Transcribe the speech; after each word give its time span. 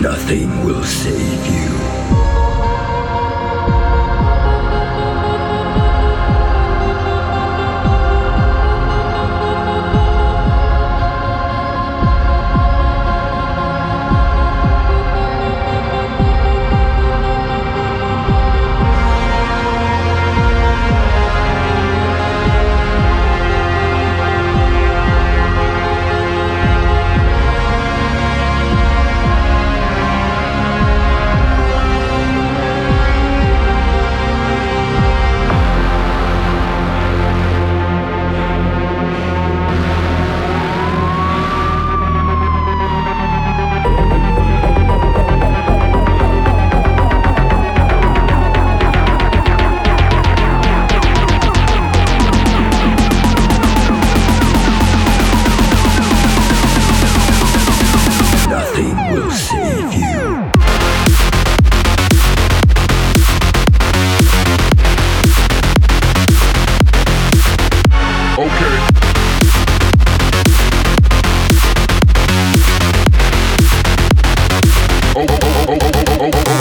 Nothing 0.00 0.48
will 0.64 0.84
save 0.84 1.46
you. 1.46 1.97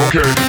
Okay. 0.07 0.46